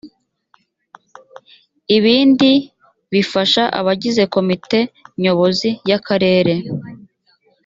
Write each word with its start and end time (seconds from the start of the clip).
ibindi 1.97 2.51
bifasha 3.13 3.63
abagize 3.79 4.23
komite 4.33 4.79
nyobozi 5.21 5.69
y 5.89 5.93
akarere 5.97 6.53